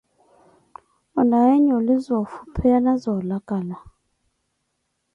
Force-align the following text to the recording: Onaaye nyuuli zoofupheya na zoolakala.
Onaaye 1.19 1.55
nyuuli 1.65 1.95
zoofupheya 2.05 2.79
na 2.85 2.93
zoolakala. 3.01 3.77